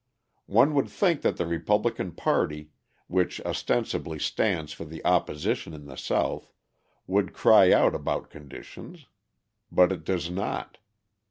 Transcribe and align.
One 0.47 0.73
would 0.73 0.89
think 0.89 1.21
that 1.21 1.37
the 1.37 1.45
Republican 1.45 2.13
party, 2.13 2.71
which 3.05 3.39
ostensibly 3.41 4.17
stands 4.17 4.73
for 4.73 4.83
the 4.83 5.05
opposition 5.05 5.75
in 5.75 5.85
the 5.85 5.95
South, 5.95 6.51
would 7.05 7.33
cry 7.33 7.71
out 7.71 7.93
about 7.93 8.31
conditions. 8.31 9.05
But 9.71 9.91
it 9.91 10.03
does 10.03 10.31
not. 10.31 10.79